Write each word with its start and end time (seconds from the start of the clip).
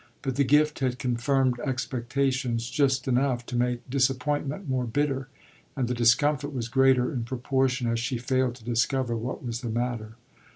But 0.23 0.35
the 0.35 0.43
gift 0.43 0.79
had 0.79 0.97
confirmed 0.97 1.59
expectations 1.63 2.71
just 2.71 3.07
enough 3.07 3.45
to 3.45 3.55
make 3.55 3.87
disappointment 3.87 4.67
more 4.67 4.85
bitter; 4.87 5.27
and 5.75 5.87
the 5.87 5.93
discomfort 5.93 6.51
was 6.51 6.69
greater 6.69 7.13
in 7.13 7.23
proportion 7.23 7.85
as 7.87 7.99
she 7.99 8.17
failed 8.17 8.55
to 8.55 8.63
discover 8.63 9.15
what 9.15 9.45
was 9.45 9.61
the 9.61 9.69
matter. 9.69 10.13